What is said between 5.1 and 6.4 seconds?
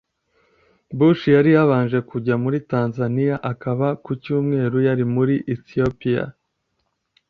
muri Ethiopia